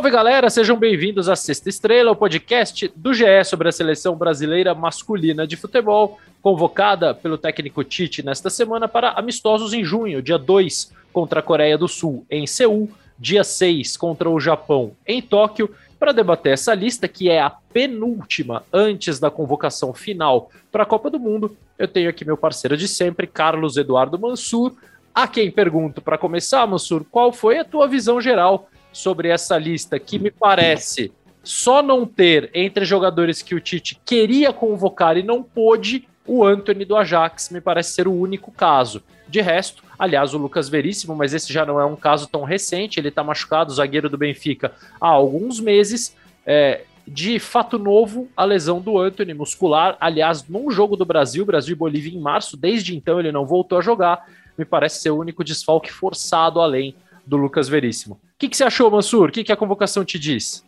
[0.00, 4.74] Salve galera, sejam bem-vindos à Sexta Estrela, o podcast do GE sobre a seleção brasileira
[4.74, 10.90] masculina de futebol, convocada pelo técnico Tite nesta semana para amistosos em junho, dia 2
[11.12, 16.12] contra a Coreia do Sul em Seul, dia 6 contra o Japão em Tóquio, para
[16.12, 21.20] debater essa lista que é a penúltima antes da convocação final para a Copa do
[21.20, 21.54] Mundo.
[21.78, 24.72] Eu tenho aqui meu parceiro de sempre, Carlos Eduardo Mansur.
[25.14, 29.98] A quem pergunto para começar, Mansur, qual foi a tua visão geral sobre essa lista
[29.98, 31.12] que me parece
[31.42, 36.84] só não ter entre jogadores que o Tite queria convocar e não pôde o Anthony
[36.84, 39.02] do Ajax, me parece ser o único caso.
[39.26, 43.00] De resto, aliás, o Lucas Veríssimo, mas esse já não é um caso tão recente,
[43.00, 46.16] ele está machucado, zagueiro do Benfica, há alguns meses.
[46.44, 49.96] É, de fato novo, a lesão do Anthony muscular.
[50.00, 53.78] Aliás, num jogo do Brasil, Brasil e Bolívia em março, desde então ele não voltou
[53.78, 54.26] a jogar.
[54.56, 56.94] Me parece ser o único desfalque forçado além
[57.26, 59.28] do Lucas Veríssimo que, que você achou, Mansur?
[59.28, 60.64] O que, que a convocação te diz?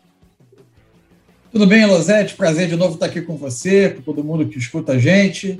[1.50, 2.34] Tudo bem, Losete?
[2.34, 5.59] Prazer de novo estar aqui com você, com todo mundo que escuta a gente.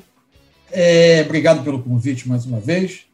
[0.71, 3.07] É, obrigado pelo convite mais uma vez.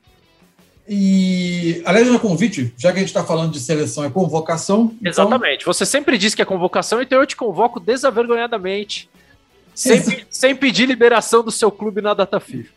[0.89, 4.93] E, aliás, no convite, já que a gente está falando de seleção e convocação.
[5.01, 5.63] Então Exatamente.
[5.63, 5.73] Então...
[5.73, 9.09] Você sempre diz que é convocação, então eu te convoco desavergonhadamente,
[9.75, 12.73] sem, sem pedir liberação do seu clube na data FIFA.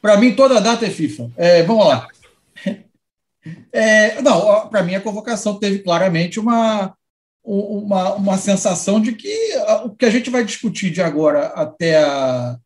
[0.00, 1.30] Para mim, toda data é FIFA.
[1.36, 2.06] É, vamos lá.
[3.72, 6.94] É, não, para mim a convocação teve claramente uma,
[7.42, 9.52] uma, uma sensação de que
[9.84, 12.56] o que a gente vai discutir de agora até a,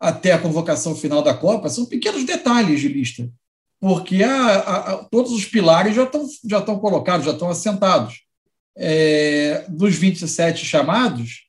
[0.00, 3.28] até a convocação final da Copa são pequenos detalhes de lista,
[3.80, 8.24] porque a, a, todos os pilares já estão já estão colocados, já estão assentados.
[8.78, 11.46] É, dos 27 chamados,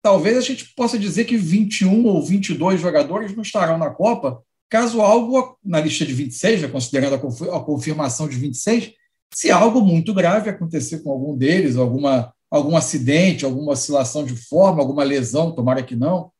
[0.00, 4.40] talvez a gente possa dizer que 21 ou 22 jogadores não estarão na Copa,
[4.74, 8.90] Caso algo, na lista de 26, já considerando a confirmação de 26,
[9.32, 14.82] se algo muito grave acontecer com algum deles, alguma, algum acidente, alguma oscilação de forma,
[14.82, 16.32] alguma lesão, tomara que não.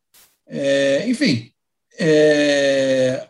[0.48, 1.52] É, enfim,
[1.96, 3.28] é,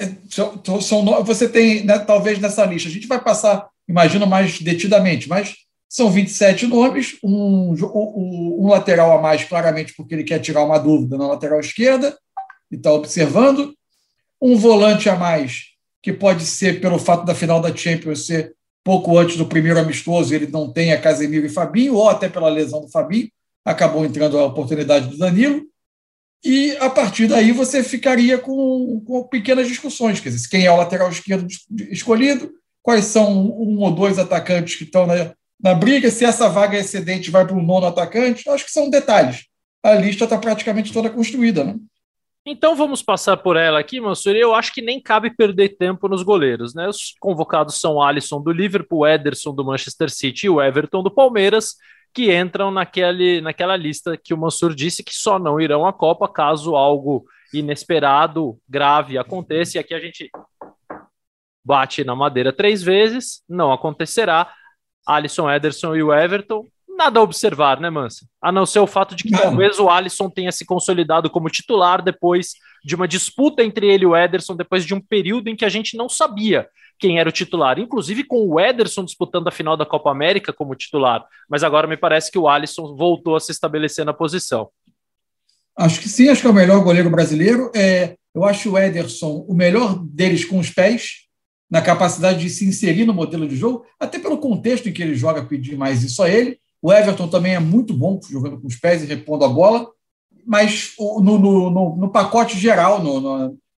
[0.00, 4.58] é são, são, você tem, né, talvez nessa lista, a gente vai passar, imagino mais
[4.58, 5.54] detidamente, mas
[5.86, 10.78] são 27 nomes, um, um, um lateral a mais, claramente porque ele quer tirar uma
[10.78, 12.16] dúvida na lateral esquerda
[12.72, 13.76] e está observando,
[14.40, 15.64] um volante a mais,
[16.02, 18.54] que pode ser pelo fato da final da Champions ser
[18.84, 22.48] pouco antes do primeiro amistoso, ele não tem a Casemiro e Fabinho, ou até pela
[22.48, 23.28] lesão do Fabinho,
[23.64, 25.62] acabou entrando a oportunidade do Danilo.
[26.44, 30.76] E a partir daí você ficaria com, com pequenas discussões, quer dizer, quem é o
[30.76, 31.46] lateral esquerdo
[31.90, 36.78] escolhido, quais são um ou dois atacantes que estão na, na briga, se essa vaga
[36.78, 39.46] excedente vai para o nono atacante, acho que são detalhes.
[39.82, 41.74] A lista está praticamente toda construída, né?
[42.50, 44.34] Então vamos passar por ela aqui, Mansur.
[44.34, 46.88] Eu acho que nem cabe perder tempo nos goleiros, né?
[46.88, 51.76] Os convocados são Alisson do Liverpool, Ederson do Manchester City e o Everton do Palmeiras,
[52.14, 56.26] que entram naquele, naquela lista que o Mansur disse que só não irão à Copa
[56.26, 59.76] caso algo inesperado, grave aconteça.
[59.76, 60.30] E aqui a gente
[61.62, 64.50] bate na madeira três vezes, não acontecerá.
[65.06, 66.66] Alisson, Ederson e o Everton
[66.98, 68.26] nada a observar, né, Mansa?
[68.42, 69.40] A não ser o fato de que não.
[69.40, 72.54] talvez o Alisson tenha se consolidado como titular depois
[72.84, 75.68] de uma disputa entre ele e o Ederson, depois de um período em que a
[75.68, 79.86] gente não sabia quem era o titular, inclusive com o Ederson disputando a final da
[79.86, 81.24] Copa América como titular.
[81.48, 84.68] Mas agora me parece que o Alisson voltou a se estabelecer na posição.
[85.76, 87.70] Acho que sim, acho que é o melhor goleiro brasileiro.
[87.74, 91.28] É, eu acho o Ederson o melhor deles com os pés,
[91.70, 95.14] na capacidade de se inserir no modelo de jogo, até pelo contexto em que ele
[95.14, 96.58] joga, pedir mais isso a ele.
[96.80, 99.86] O Everton também é muito bom jogando com os pés e repondo a bola,
[100.46, 103.02] mas no, no, no, no pacote geral,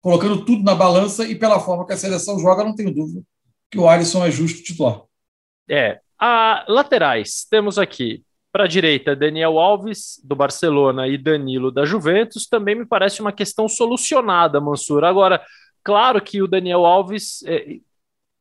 [0.01, 3.23] colocando tudo na balança e pela forma que a seleção joga, não tenho dúvida
[3.71, 5.03] que o Alisson é justo titular.
[5.69, 6.01] É.
[6.19, 8.23] A laterais, temos aqui
[8.53, 13.33] para a direita, Daniel Alves, do Barcelona, e Danilo, da Juventus, também me parece uma
[13.33, 15.05] questão solucionada, Mansur.
[15.05, 15.41] Agora,
[15.85, 17.77] claro que o Daniel Alves, é,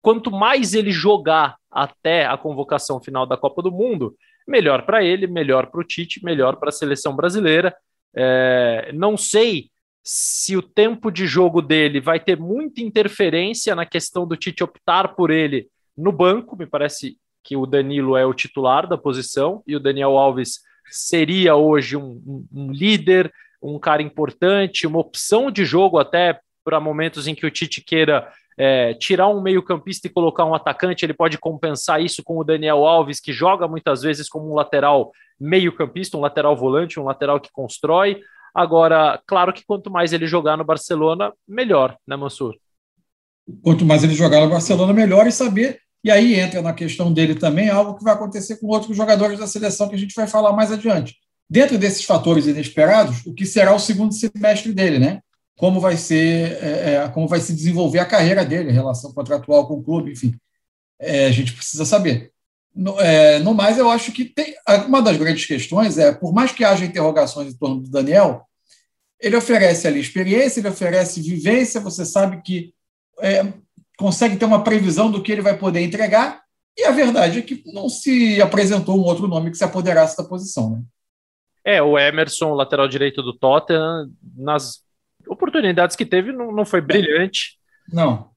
[0.01, 4.15] quanto mais ele jogar até a convocação final da Copa do Mundo,
[4.47, 7.75] melhor para ele, melhor para o Tite, melhor para a seleção brasileira.
[8.15, 9.69] É, não sei
[10.03, 15.09] se o tempo de jogo dele vai ter muita interferência na questão do Tite optar
[15.09, 16.57] por ele no banco.
[16.57, 20.59] Me parece que o Danilo é o titular da posição e o Daniel Alves
[20.89, 23.31] seria hoje um, um, um líder,
[23.61, 28.31] um cara importante, uma opção de jogo até para momentos em que o Tite queira
[28.61, 32.85] é, tirar um meio-campista e colocar um atacante, ele pode compensar isso com o Daniel
[32.85, 37.49] Alves, que joga muitas vezes como um lateral meio-campista, um lateral volante, um lateral que
[37.53, 38.19] constrói.
[38.53, 42.53] Agora, claro que quanto mais ele jogar no Barcelona, melhor, né, Mansur?
[43.63, 47.35] Quanto mais ele jogar no Barcelona, melhor e saber E aí entra na questão dele
[47.35, 50.51] também algo que vai acontecer com outros jogadores da seleção que a gente vai falar
[50.51, 51.15] mais adiante.
[51.49, 55.21] Dentro desses fatores inesperados, o que será o segundo semestre dele, né?
[55.59, 59.67] Como vai ser, é, é como vai se desenvolver a carreira dele, a relação contratual
[59.67, 60.33] com o clube, enfim,
[60.97, 62.31] é, a gente precisa saber.
[62.73, 64.55] No, é, no mais, eu acho que tem
[64.87, 68.45] uma das grandes questões é, por mais que haja interrogações em torno do Daniel,
[69.19, 72.73] ele oferece ali experiência, ele oferece vivência, você sabe que
[73.19, 73.51] é,
[73.97, 76.41] consegue ter uma previsão do que ele vai poder entregar,
[76.77, 80.23] e a verdade é que não se apresentou um outro nome que se apoderasse da
[80.23, 80.69] posição.
[80.69, 80.83] Né?
[81.65, 84.87] É, o Emerson, lateral direito do Tottenham, nas
[85.29, 87.57] oportunidades que teve, não, não foi brilhante.
[87.91, 88.29] Não.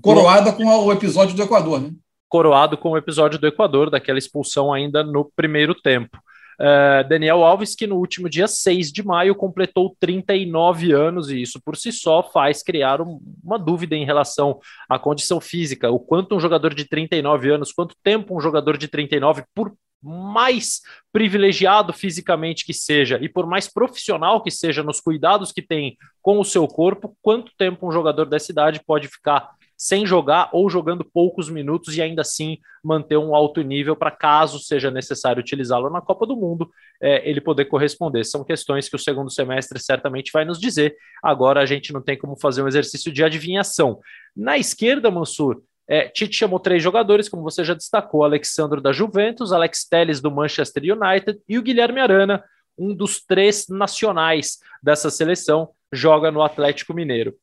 [0.00, 1.90] Coroada com o episódio do Equador, né?
[2.28, 6.18] Coroado com o episódio do Equador, daquela expulsão ainda no primeiro tempo.
[6.60, 11.60] Uh, Daniel Alves, que no último dia 6 de maio completou 39 anos, e isso
[11.64, 14.58] por si só faz criar um, uma dúvida em relação
[14.88, 15.88] à condição física.
[15.90, 19.72] O quanto um jogador de 39 anos, quanto tempo um jogador de 39, por
[20.02, 20.80] mais
[21.12, 26.38] privilegiado fisicamente que seja e por mais profissional que seja nos cuidados que tem com
[26.38, 31.04] o seu corpo, quanto tempo um jogador dessa idade pode ficar sem jogar ou jogando
[31.04, 36.00] poucos minutos e ainda assim manter um alto nível para caso seja necessário utilizá-lo na
[36.00, 36.68] Copa do Mundo,
[37.00, 38.24] é, ele poder corresponder.
[38.24, 40.96] São questões que o segundo semestre certamente vai nos dizer.
[41.22, 44.00] Agora a gente não tem como fazer um exercício de adivinhação.
[44.36, 49.52] Na esquerda, Mansur, é, Tite chamou três jogadores, como você já destacou: Alexandre da Juventus,
[49.52, 52.44] Alex Telles do Manchester United e o Guilherme Arana,
[52.76, 57.34] um dos três nacionais dessa seleção, joga no Atlético Mineiro.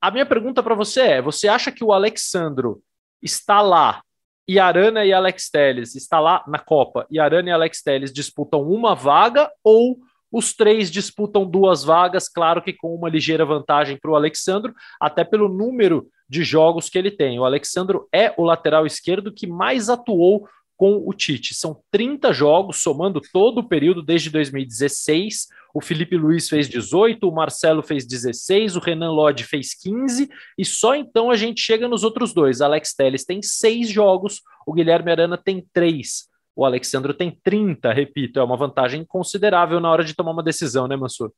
[0.00, 2.80] A minha pergunta para você é: você acha que o Alexandro
[3.20, 4.02] está lá
[4.46, 8.62] e Arana e Alex Telles está lá na Copa e Arana e Alex Telles disputam
[8.62, 9.98] uma vaga ou
[10.32, 15.24] os três disputam duas vagas, claro que com uma ligeira vantagem para o Alexandro, até
[15.24, 17.40] pelo número de jogos que ele tem.
[17.40, 21.54] O Alexandro é o lateral esquerdo que mais atuou com o Tite.
[21.54, 25.48] São 30 jogos, somando todo o período desde 2016.
[25.74, 30.64] O Felipe Luiz fez 18, o Marcelo fez 16, o Renan Lodge fez 15, e
[30.64, 32.60] só então a gente chega nos outros dois.
[32.60, 36.28] Alex Telles tem seis jogos, o Guilherme Arana tem três.
[36.54, 40.86] O Alexandre tem 30, repito, é uma vantagem considerável na hora de tomar uma decisão,
[40.86, 41.32] né, Mansur?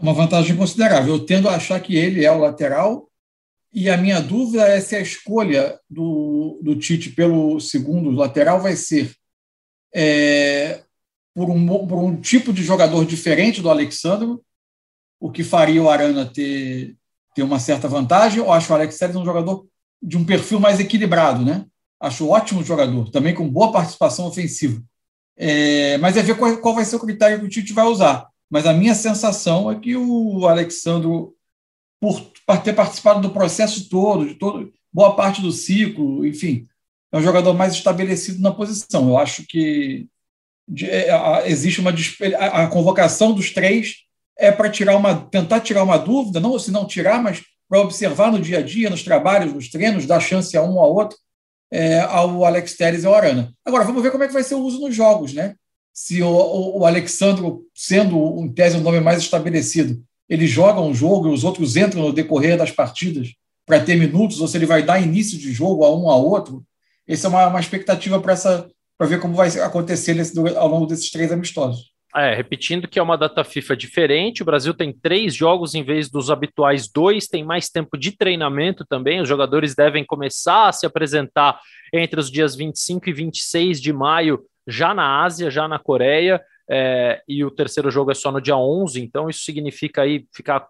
[0.00, 1.14] Uma vantagem considerável.
[1.14, 3.09] Eu tendo a achar que ele é o lateral,
[3.72, 8.74] e a minha dúvida é se a escolha do, do Tite pelo segundo lateral vai
[8.74, 9.14] ser
[9.94, 10.82] é,
[11.34, 14.36] por um, por um tipo de jogador diferente do Alexandre,
[15.20, 16.96] o que faria o Arana ter,
[17.34, 18.38] ter uma certa vantagem.
[18.38, 19.66] Eu acho o Alex Telles um jogador
[20.02, 21.64] de um perfil mais equilibrado, né?
[22.00, 24.82] Acho ótimo jogador, também com boa participação ofensiva.
[25.36, 28.26] É, mas é ver qual, qual, vai ser o critério que o Tite vai usar.
[28.48, 31.08] Mas a minha sensação é que o Alexandre,
[32.00, 32.20] por
[32.64, 36.66] ter participado do processo todo, de todo, boa parte do ciclo, enfim,
[37.12, 39.08] é um jogador mais estabelecido na posição.
[39.08, 40.08] Eu acho que
[40.82, 41.92] é, existe uma
[42.38, 43.96] a, convocação dos três
[44.38, 48.32] é para tirar uma tentar tirar uma dúvida, não se não tirar, mas para observar
[48.32, 51.18] no dia a dia, nos trabalhos, nos treinos, dar chance a um ou a outro
[51.70, 53.52] é, ao Alex Telles e ao Arana.
[53.64, 55.54] Agora vamos ver como é que vai ser o uso nos jogos, né?
[55.92, 60.94] Se o, o, o Alexandro, sendo em tese um nome mais estabelecido, ele joga um
[60.94, 63.34] jogo e os outros entram no decorrer das partidas
[63.66, 66.64] para ter minutos, ou se ele vai dar início de jogo a um a outro.
[67.06, 70.84] Essa é uma, uma expectativa para essa para ver como vai acontecer nesse, ao longo
[70.84, 71.90] desses três amistosos.
[72.14, 76.10] É, repetindo que é uma data FIFA diferente, o Brasil tem três jogos em vez
[76.10, 79.22] dos habituais dois, tem mais tempo de treinamento também.
[79.22, 81.58] Os jogadores devem começar a se apresentar
[81.94, 87.20] entre os dias 25 e 26 de maio, já na Ásia, já na Coreia, é,
[87.26, 90.68] e o terceiro jogo é só no dia 11, então isso significa aí ficar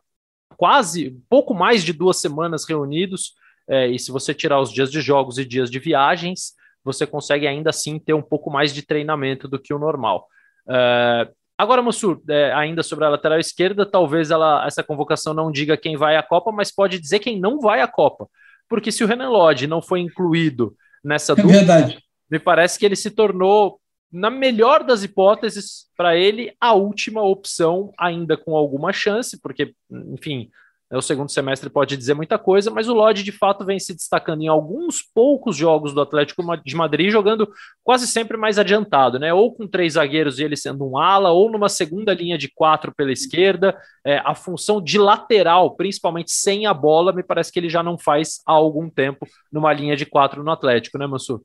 [0.56, 3.34] quase pouco mais de duas semanas reunidos.
[3.68, 7.46] É, e se você tirar os dias de jogos e dias de viagens, você consegue
[7.46, 10.26] ainda assim ter um pouco mais de treinamento do que o normal.
[10.66, 15.76] Uh, agora, Mussur, é, ainda sobre a lateral esquerda, talvez ela, essa convocação não diga
[15.76, 18.26] quem vai à Copa, mas pode dizer quem não vai à Copa.
[18.68, 21.98] Porque se o Renan Lodge não foi incluído nessa é verdade.
[22.30, 23.80] me parece que ele se tornou,
[24.12, 30.50] na melhor das hipóteses, para ele, a última opção, ainda com alguma chance, porque, enfim,
[30.92, 33.94] é, o segundo semestre pode dizer muita coisa, mas o Lodge de fato vem se
[33.94, 37.48] destacando em alguns poucos jogos do Atlético de Madrid, jogando
[37.84, 39.32] quase sempre mais adiantado, né?
[39.32, 42.92] Ou com três zagueiros e ele sendo um ala, ou numa segunda linha de quatro
[42.92, 43.78] pela esquerda.
[44.04, 47.96] É, a função de lateral, principalmente sem a bola, me parece que ele já não
[47.96, 51.40] faz há algum tempo numa linha de quatro no Atlético, né, Mansur?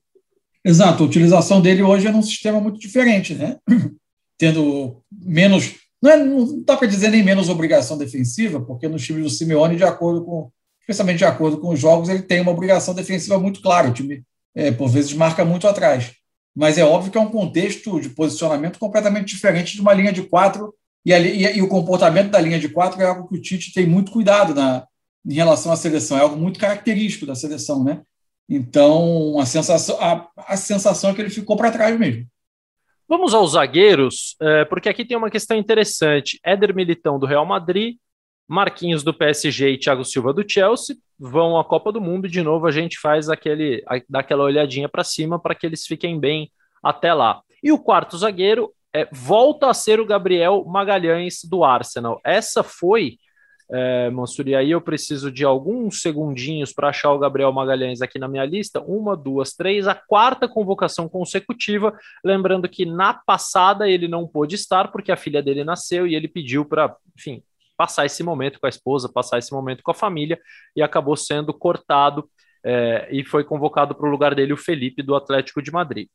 [0.66, 3.58] Exato, a utilização dele hoje é num sistema muito diferente, né?
[4.38, 9.22] Tendo menos não, é, não dá para dizer nem menos obrigação defensiva, porque no time
[9.22, 12.94] do Simeone, de acordo com especialmente de acordo com os jogos, ele tem uma obrigação
[12.94, 13.90] defensiva muito clara.
[13.90, 16.14] O time, é, por vezes, marca muito atrás.
[16.56, 20.22] Mas é óbvio que é um contexto de posicionamento completamente diferente de uma linha de
[20.22, 23.74] quatro, e, e, e o comportamento da linha de quatro é algo que o Tite
[23.74, 24.86] tem muito cuidado na,
[25.28, 28.02] em relação à seleção, é algo muito característico da seleção, né?
[28.50, 32.28] Então, a sensação, a, a sensação é que ele ficou para trás mesmo.
[33.08, 36.40] Vamos aos zagueiros, é, porque aqui tem uma questão interessante.
[36.44, 37.98] Éder Militão do Real Madrid,
[38.48, 42.42] Marquinhos do PSG e Thiago Silva do Chelsea vão à Copa do Mundo e de
[42.42, 46.52] novo a gente faz aquele, daquela olhadinha para cima para que eles fiquem bem
[46.84, 47.42] até lá.
[47.64, 52.22] E o quarto zagueiro é, volta a ser o Gabriel Magalhães do Arsenal.
[52.24, 53.18] Essa foi
[53.72, 58.20] é, Mansur, e aí eu preciso de alguns segundinhos para achar o Gabriel Magalhães aqui
[58.20, 58.82] na minha lista.
[58.82, 61.98] Uma, duas, três, a quarta convocação consecutiva.
[62.24, 66.28] Lembrando que na passada ele não pôde estar porque a filha dele nasceu e ele
[66.28, 67.42] pediu para, enfim,
[67.76, 70.40] passar esse momento com a esposa, passar esse momento com a família
[70.76, 72.30] e acabou sendo cortado
[72.64, 76.08] é, e foi convocado para o lugar dele o Felipe do Atlético de Madrid.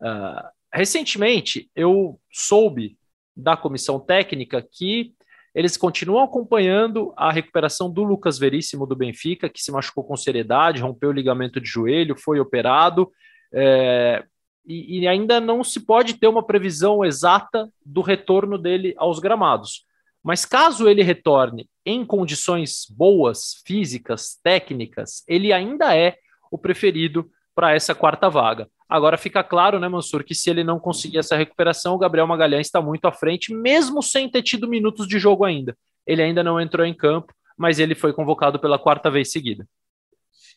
[0.00, 2.98] Uh, recentemente eu soube
[3.36, 5.14] da comissão técnica que
[5.54, 10.80] eles continuam acompanhando a recuperação do Lucas Veríssimo do Benfica, que se machucou com seriedade,
[10.80, 13.10] rompeu o ligamento de joelho, foi operado,
[13.52, 14.24] é,
[14.66, 19.84] e, e, ainda não se pode ter uma previsão exata do retorno dele aos gramados.
[20.22, 26.16] Mas caso ele retorne em condições boas, físicas, técnicas, ele ainda é
[26.50, 28.68] o preferido para essa quarta vaga.
[28.92, 32.66] Agora fica claro, né, Mansur, que se ele não conseguir essa recuperação, o Gabriel Magalhães
[32.66, 35.74] está muito à frente, mesmo sem ter tido minutos de jogo ainda.
[36.06, 39.66] Ele ainda não entrou em campo, mas ele foi convocado pela quarta vez seguida.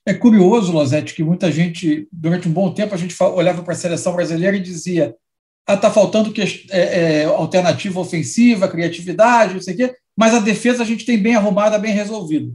[0.06, 3.78] É curioso, Lozete, que muita gente, durante um bom tempo, a gente olhava para a
[3.78, 5.16] seleção brasileira e dizia:
[5.66, 10.40] ah, está faltando que, é, é, alternativa ofensiva, criatividade, não sei o quê, mas a
[10.40, 12.54] defesa a gente tem bem arrumada, bem resolvido.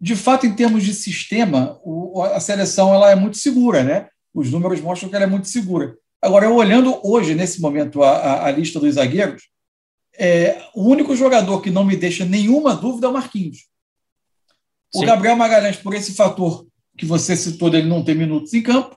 [0.00, 4.08] De fato, em termos de sistema, o, a seleção ela é muito segura, né?
[4.34, 5.96] Os números mostram que ela é muito segura.
[6.22, 9.42] Agora, eu olhando hoje, nesse momento, a, a, a lista dos zagueiros,
[10.18, 13.58] é, o único jogador que não me deixa nenhuma dúvida é o Marquinhos.
[14.92, 15.02] Sim.
[15.02, 16.66] O Gabriel Magalhães, por esse fator
[16.98, 18.96] que você citou dele não ter minutos em campo,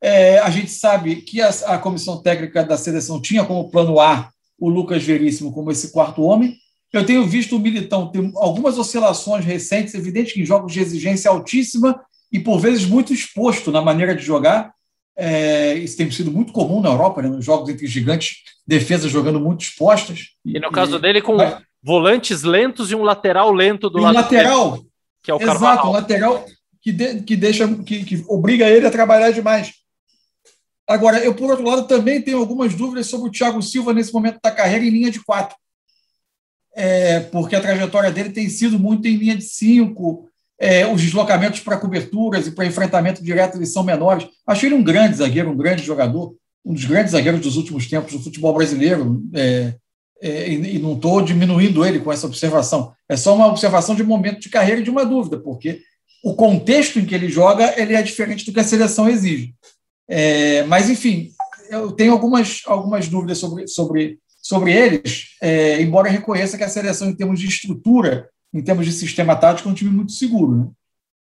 [0.00, 4.30] é, a gente sabe que a, a, comissão técnica da seleção tinha como plano A
[4.58, 6.56] o Lucas Veríssimo como esse quarto homem.
[6.92, 11.30] Eu tenho visto o Militão ter algumas oscilações recentes, evidente que em jogos de exigência
[11.30, 14.72] altíssima, e por vezes muito exposto na maneira de jogar.
[15.16, 19.40] É, isso tem sido muito comum na Europa, né, nos jogos entre gigantes, defesas jogando
[19.40, 20.28] muito expostas.
[20.44, 24.14] E no caso dele, com mas, volantes lentos e um lateral lento do lado.
[24.14, 24.86] Lateral, dele,
[25.22, 25.74] que é o Carvalho.
[25.74, 26.46] Exato, um lateral
[26.80, 29.72] que, de, que deixa, que, que obriga ele a trabalhar demais.
[30.86, 34.38] Agora, eu, por outro lado, também tenho algumas dúvidas sobre o Thiago Silva nesse momento
[34.42, 35.54] da carreira em linha de quatro.
[36.74, 40.27] É, porque a trajetória dele tem sido muito em linha de cinco,
[40.58, 44.26] é, os deslocamentos para coberturas e para enfrentamento direto eles são menores.
[44.46, 46.34] Achei ele um grande zagueiro, um grande jogador,
[46.64, 49.22] um dos grandes zagueiros dos últimos tempos do futebol brasileiro.
[49.34, 49.74] É,
[50.20, 52.92] é, e, não estou diminuindo ele com essa observação.
[53.08, 55.80] É só uma observação de momento de carreira e de uma dúvida, porque
[56.24, 59.54] o contexto em que ele joga ele é diferente do que a seleção exige.
[60.08, 61.30] É, mas, enfim,
[61.70, 67.08] eu tenho algumas, algumas dúvidas sobre, sobre, sobre eles, é, embora reconheça que a seleção,
[67.08, 70.56] em termos de estrutura, em termos de sistema tático, é um time muito seguro.
[70.56, 70.70] Né?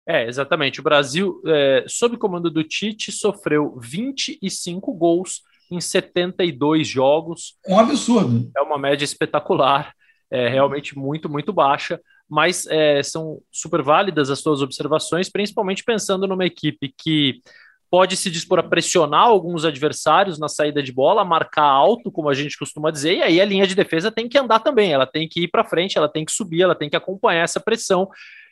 [0.06, 0.80] É, exatamente.
[0.80, 7.58] O Brasil, é, sob comando do Tite, sofreu 25 gols em 72 jogos.
[7.66, 8.50] É um absurdo.
[8.56, 9.92] É uma média espetacular,
[10.30, 16.26] é realmente muito, muito baixa, mas é, são super válidas as suas observações, principalmente pensando
[16.26, 17.40] numa equipe que
[17.90, 22.34] pode se dispor a pressionar alguns adversários na saída de bola, marcar alto, como a
[22.34, 25.28] gente costuma dizer, e aí a linha de defesa tem que andar também, ela tem
[25.28, 28.08] que ir para frente, ela tem que subir, ela tem que acompanhar essa pressão.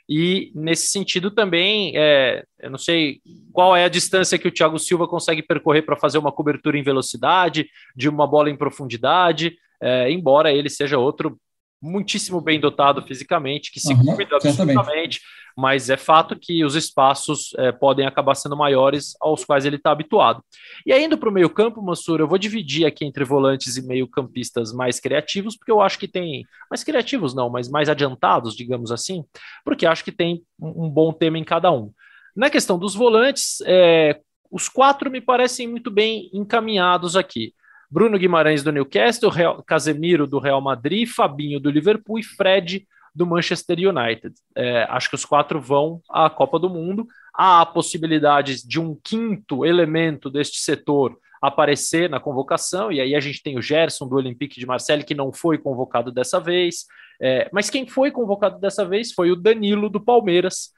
[0.09, 3.21] E nesse sentido também, é, eu não sei
[3.52, 6.83] qual é a distância que o Thiago Silva consegue percorrer para fazer uma cobertura em
[6.83, 11.38] velocidade, de uma bola em profundidade, é, embora ele seja outro
[11.80, 15.21] muitíssimo bem dotado fisicamente, que se uhum, cuida absolutamente,
[15.56, 19.90] mas é fato que os espaços é, podem acabar sendo maiores aos quais ele está
[19.90, 20.42] habituado.
[20.85, 24.06] E indo para o meio campo, Mansur, eu vou dividir aqui entre volantes e meio
[24.06, 28.90] campistas mais criativos, porque eu acho que tem, mais criativos não, mas mais adiantados, digamos
[28.90, 29.25] assim,
[29.64, 31.90] porque acho que tem um, um bom tema em cada um.
[32.35, 37.54] Na questão dos volantes, é, os quatro me parecem muito bem encaminhados aqui.
[37.97, 43.25] Bruno Guimarães do Newcastle, Real, Casemiro do Real Madrid, Fabinho do Liverpool e Fred do
[43.25, 44.35] Manchester United.
[44.55, 47.07] É, acho que os quatro vão à Copa do Mundo.
[47.33, 53.43] Há possibilidades de um quinto elemento deste setor aparecer na convocação, e aí a gente
[53.43, 56.85] tem o Gerson do Olympique de Marseille, que não foi convocado dessa vez,
[57.19, 60.71] é, mas quem foi convocado dessa vez foi o Danilo do Palmeiras,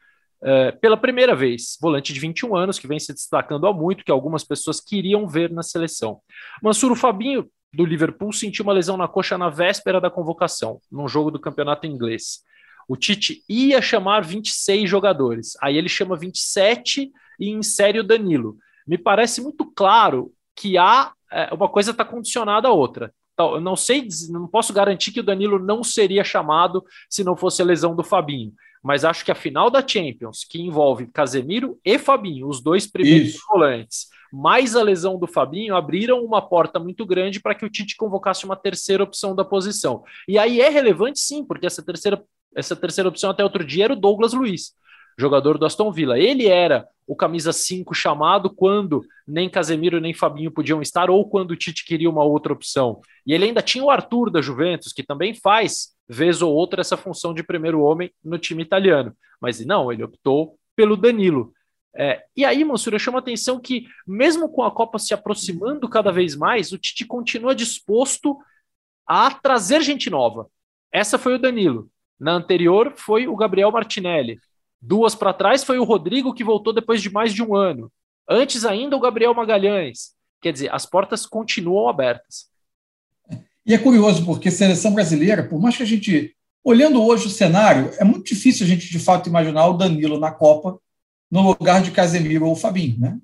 [0.43, 4.11] é, pela primeira vez, volante de 21 anos, que vem se destacando há muito, que
[4.11, 6.21] algumas pessoas queriam ver na seleção.
[6.63, 11.31] Mansuro Fabinho, do Liverpool, sentiu uma lesão na coxa na véspera da convocação, num jogo
[11.31, 12.41] do campeonato inglês.
[12.89, 18.57] O Tite ia chamar 26 jogadores, aí ele chama 27 e insere o Danilo.
[18.87, 23.13] Me parece muito claro que há é, uma coisa está condicionada à outra.
[23.39, 27.63] Eu não sei, não posso garantir que o Danilo não seria chamado se não fosse
[27.63, 31.99] a lesão do Fabinho mas acho que a final da Champions, que envolve Casemiro e
[31.99, 33.45] Fabinho, os dois primeiros Isso.
[33.49, 37.97] volantes, mais a lesão do Fabinho, abriram uma porta muito grande para que o Tite
[37.97, 40.03] convocasse uma terceira opção da posição.
[40.27, 42.23] E aí é relevante sim, porque essa terceira,
[42.55, 44.75] essa terceira opção até outro dia era o Douglas Luiz
[45.19, 46.19] jogador do Aston Villa.
[46.19, 51.51] Ele era o camisa 5 chamado quando nem Casemiro nem Fabinho podiam estar, ou quando
[51.51, 53.01] o Tite queria uma outra opção.
[53.27, 56.97] E ele ainda tinha o Arthur da Juventus, que também faz, vez ou outra, essa
[56.97, 59.15] função de primeiro homem no time italiano.
[59.41, 61.53] Mas não, ele optou pelo Danilo.
[61.95, 66.13] É, e aí, Mansura, chama a atenção que, mesmo com a Copa se aproximando cada
[66.13, 68.39] vez mais, o Tite continua disposto
[69.07, 70.49] a trazer gente nova.
[70.93, 71.91] Essa foi o Danilo.
[72.19, 74.39] Na anterior foi o Gabriel Martinelli.
[74.81, 77.93] Duas para trás foi o Rodrigo, que voltou depois de mais de um ano.
[78.29, 80.15] Antes ainda, o Gabriel Magalhães.
[80.41, 82.49] Quer dizer, as portas continuam abertas.
[83.69, 86.35] E é curioso, porque seleção brasileira, por mais que a gente.
[86.65, 90.31] Olhando hoje o cenário, é muito difícil a gente, de fato, imaginar o Danilo na
[90.31, 90.81] Copa
[91.31, 92.99] no lugar de Casemiro ou Fabinho.
[92.99, 93.19] Né?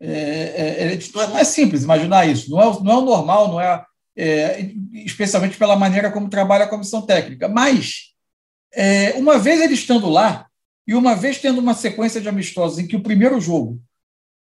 [0.00, 2.50] É, é, é, não é simples imaginar isso.
[2.50, 3.84] Não é, não é o normal, não é,
[4.16, 7.48] é especialmente pela maneira como trabalha a comissão técnica.
[7.48, 8.12] Mas,
[8.74, 10.46] é, uma vez ele estando lá,
[10.86, 13.80] e uma vez tendo uma sequência de amistosos em que o primeiro jogo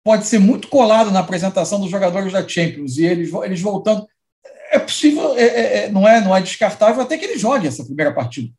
[0.03, 4.07] pode ser muito colado na apresentação dos jogadores da Champions e eles, eles voltando,
[4.77, 7.83] é possível, é, é, é, não, é, não é descartável até que ele jogue essa
[7.83, 8.51] primeira partida.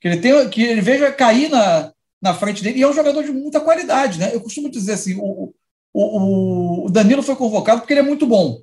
[0.00, 1.92] Que ele, tenha, que ele veja cair na,
[2.22, 2.78] na frente dele.
[2.78, 4.18] E é um jogador de muita qualidade.
[4.18, 4.30] Né?
[4.32, 5.52] Eu costumo dizer assim: o,
[5.92, 8.60] o, o Danilo foi convocado porque ele é muito bom.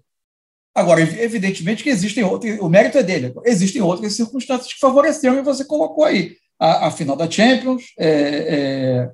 [0.73, 3.34] Agora, evidentemente que existem outros, o mérito é dele.
[3.45, 8.10] Existem outras circunstâncias que favoreceram e você colocou aí a, a final da Champions, é,
[8.10, 9.12] é,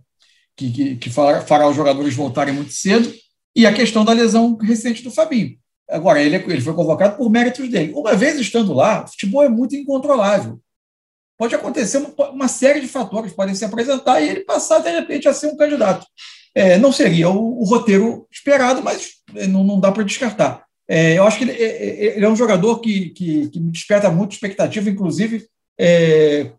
[0.56, 3.13] que, que, que fará os jogadores voltarem muito cedo,
[3.56, 5.58] e a questão da lesão recente do Fabinho.
[5.91, 7.93] Agora, ele, ele foi convocado por méritos dele.
[7.93, 10.60] Uma vez estando lá, o futebol é muito incontrolável.
[11.38, 15.27] Pode acontecer uma, uma série de fatores podem se apresentar e ele passar, de repente,
[15.27, 16.06] a ser um candidato.
[16.54, 19.15] É, não seria o, o, roteiro esperado, mas
[19.49, 20.65] não, não dá para descartar.
[20.88, 23.71] É, eu acho que ele, é, é, ele, é um jogador que, que, que, me
[23.71, 25.47] desperta muita expectativa, inclusive
[25.80, 26.51] é,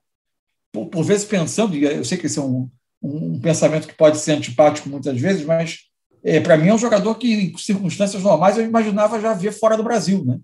[0.72, 2.68] por, por vezes pensando, eu sei que esse é um,
[3.02, 5.80] um pensamento que pode ser antipático muitas vezes, mas
[6.24, 9.76] é, para mim é um jogador que, em circunstâncias normais, eu imaginava já ver fora
[9.76, 10.38] do Brasil, né?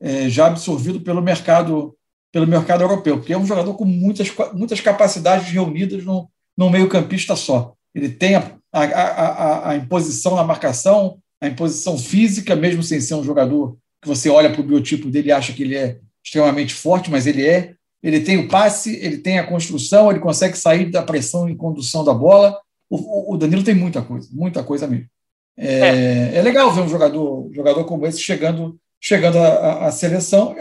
[0.00, 1.96] É, já absorvido pelo mercado
[2.32, 7.34] pelo mercado europeu, porque é um jogador com muitas, muitas capacidades reunidas no, no meio-campista
[7.34, 7.72] só.
[7.94, 13.14] Ele tem a, a, a, a, imposição na marcação, a imposição física, mesmo sem ser
[13.14, 16.74] um jogador que você olha para o biotipo dele e acha que ele é extremamente
[16.74, 20.90] forte, mas ele é ele tem o passe, ele tem a construção, ele consegue sair
[20.90, 22.60] da pressão em condução da bola.
[22.88, 25.08] O, o Danilo tem muita coisa, muita coisa mesmo.
[25.56, 26.36] É, é.
[26.36, 30.54] é legal ver um jogador, jogador como esse chegando, chegando à, à seleção.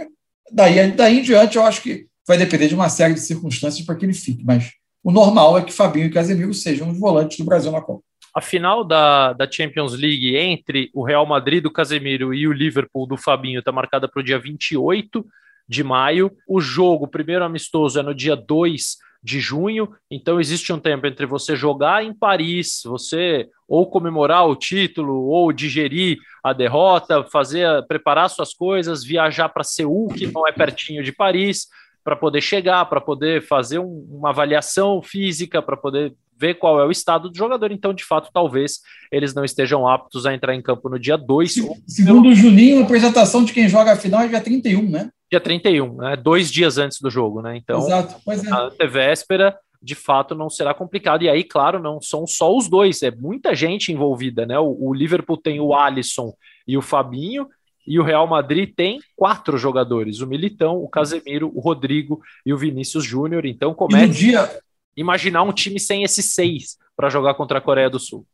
[0.51, 3.95] Daí, daí em diante, eu acho que vai depender de uma série de circunstâncias para
[3.95, 4.71] que ele fique, mas
[5.03, 8.03] o normal é que Fabinho e Casemiro sejam os volantes do Brasil na Copa.
[8.33, 13.07] A final da, da Champions League entre o Real Madrid do Casemiro e o Liverpool
[13.07, 15.25] do Fabinho está marcada para o dia 28
[15.69, 16.31] de maio.
[16.47, 21.07] O jogo, o primeiro amistoso, é no dia 2 de junho, então existe um tempo
[21.07, 27.67] entre você jogar em Paris, você ou comemorar o título, ou digerir a derrota, fazer,
[27.87, 31.67] preparar suas coisas, viajar para Seul, que não é pertinho de Paris,
[32.05, 36.85] para poder chegar, para poder fazer um, uma avaliação física, para poder ver qual é
[36.85, 37.71] o estado do jogador.
[37.71, 41.55] Então, de fato, talvez eles não estejam aptos a entrar em campo no dia 2.
[41.87, 45.09] Segundo o Juninho, a apresentação de quem joga a final é dia 31, né?
[45.31, 46.15] Dia 31, né?
[46.15, 47.57] dois dias antes do jogo, né?
[47.57, 48.51] Então, Exato, pois é.
[48.51, 51.23] a antevéspera, de fato, não será complicado.
[51.23, 54.59] E aí, claro, não são só os dois, é muita gente envolvida, né?
[54.59, 56.31] O, o Liverpool tem o Alisson
[56.67, 57.47] e o Fabinho,
[57.85, 62.57] e o Real Madrid tem quatro jogadores: o Militão, o Casemiro, o Rodrigo e o
[62.57, 63.45] Vinícius Júnior.
[63.45, 64.07] Então, começa.
[64.07, 64.59] dia,
[64.95, 68.25] imaginar um time sem esses seis para jogar contra a Coreia do Sul.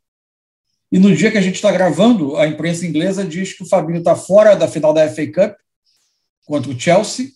[0.91, 3.99] E no dia que a gente está gravando, a imprensa inglesa diz que o Fabinho
[3.99, 5.55] está fora da final da FA Cup
[6.45, 7.29] contra o Chelsea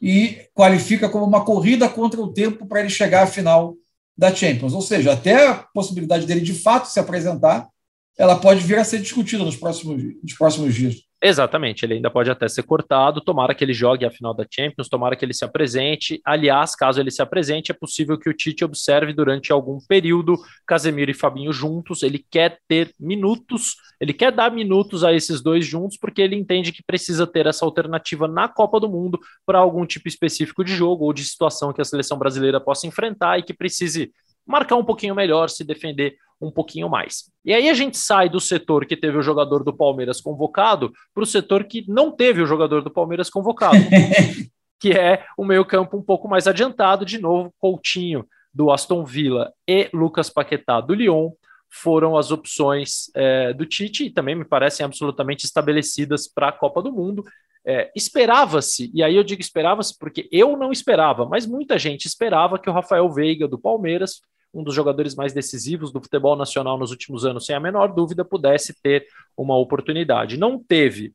[0.00, 3.76] e qualifica como uma corrida contra o tempo para ele chegar à final
[4.16, 4.72] da Champions.
[4.74, 7.68] Ou seja, até a possibilidade dele de fato se apresentar,
[8.16, 11.09] ela pode vir a ser discutida nos próximos, nos próximos dias.
[11.22, 13.20] Exatamente, ele ainda pode até ser cortado.
[13.20, 16.18] Tomara que ele jogue a final da Champions, tomara que ele se apresente.
[16.24, 21.10] Aliás, caso ele se apresente, é possível que o Tite observe durante algum período Casemiro
[21.10, 22.02] e Fabinho juntos.
[22.02, 26.72] Ele quer ter minutos, ele quer dar minutos a esses dois juntos, porque ele entende
[26.72, 31.04] que precisa ter essa alternativa na Copa do Mundo para algum tipo específico de jogo
[31.04, 34.10] ou de situação que a seleção brasileira possa enfrentar e que precise
[34.46, 37.30] marcar um pouquinho melhor, se defender um pouquinho mais.
[37.44, 41.22] E aí a gente sai do setor que teve o jogador do Palmeiras convocado para
[41.22, 43.76] o setor que não teve o jogador do Palmeiras convocado,
[44.80, 49.88] que é o meio-campo um pouco mais adiantado, de novo, Coutinho do Aston Villa e
[49.92, 51.30] Lucas Paquetá do Lyon
[51.70, 56.82] foram as opções é, do Tite e também me parecem absolutamente estabelecidas para a Copa
[56.82, 57.24] do Mundo.
[57.64, 62.58] É, esperava-se, e aí eu digo esperava-se porque eu não esperava, mas muita gente esperava
[62.58, 64.20] que o Rafael Veiga do Palmeiras
[64.52, 68.24] um dos jogadores mais decisivos do futebol nacional nos últimos anos, sem a menor dúvida,
[68.24, 70.36] pudesse ter uma oportunidade.
[70.36, 71.14] Não teve.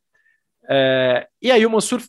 [0.69, 2.01] É, e aí o Mansur,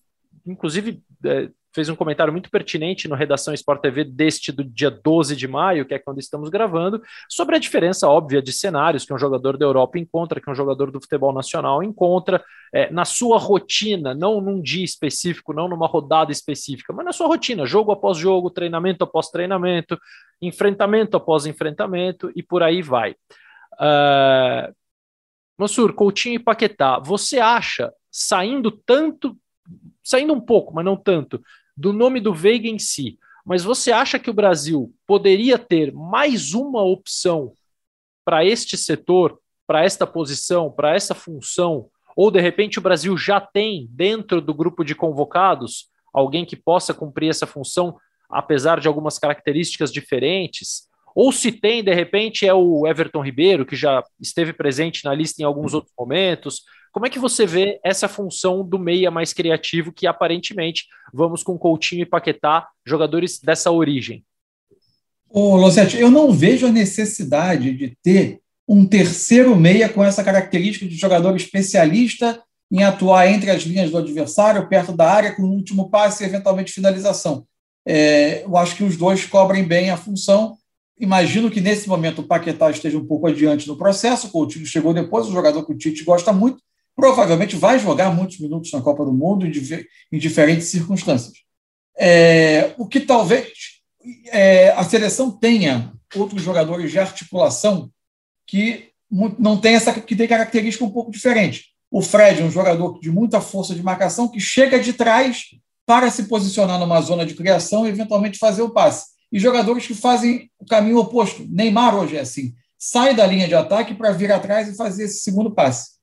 [0.47, 5.37] inclusive, é, fez um comentário muito pertinente no Redação Sport TV deste do dia 12
[5.37, 9.19] de maio, que é quando estamos gravando, sobre a diferença óbvia de cenários que um
[9.19, 14.15] jogador da Europa encontra, que um jogador do futebol nacional encontra é, na sua rotina,
[14.15, 18.49] não num dia específico, não numa rodada específica, mas na sua rotina, jogo após jogo,
[18.49, 19.99] treinamento após treinamento,
[20.41, 23.13] enfrentamento após enfrentamento e por aí vai.
[23.75, 24.75] Uh,
[25.59, 29.37] Mansur, Coutinho e Paquetá, você acha, saindo tanto,
[30.03, 31.43] saindo um pouco, mas não tanto,
[31.77, 36.55] do nome do Veiga em si, mas você acha que o Brasil poderia ter mais
[36.55, 37.53] uma opção
[38.25, 41.89] para este setor, para esta posição, para essa função?
[42.17, 46.95] Ou de repente o Brasil já tem dentro do grupo de convocados alguém que possa
[46.95, 47.97] cumprir essa função,
[48.29, 50.89] apesar de algumas características diferentes?
[51.15, 55.41] Ou se tem, de repente, é o Everton Ribeiro, que já esteve presente na lista
[55.41, 56.63] em alguns outros momentos,
[56.97, 61.59] como é que você vê essa função do meia mais criativo que aparentemente vamos com
[61.59, 64.25] Coutinho e Paquetá, jogadores dessa origem?
[65.29, 70.87] Ô, Losetti, eu não vejo a necessidade de ter um terceiro meia com essa característica
[70.87, 75.53] de jogador especialista em atuar entre as linhas do adversário, perto da área, com o
[75.53, 77.47] último passe e eventualmente finalização.
[77.87, 80.57] É, eu acho que os dois cobrem bem a função.
[80.99, 84.95] Imagino que nesse momento o Paquetá esteja um pouco adiante no processo, o Coutinho chegou
[84.95, 86.65] depois, um jogador que o Tite gosta muito,
[86.97, 89.53] provavelmente vai jogar muitos minutos na Copa do Mundo em,
[90.11, 91.35] em diferentes circunstâncias.
[91.99, 93.77] É, o que talvez
[94.29, 97.91] é, a seleção tenha outros jogadores de articulação
[98.47, 98.91] que
[99.39, 101.67] não tem essa que tem característica um pouco diferente.
[101.91, 105.45] O Fred é um jogador de muita força de marcação que chega de trás
[105.85, 109.07] para se posicionar numa zona de criação e eventualmente fazer o passe.
[109.31, 111.47] E jogadores que fazem o caminho oposto.
[111.49, 112.55] Neymar hoje é assim.
[112.79, 115.96] Sai da linha de ataque para vir atrás e fazer esse segundo passe.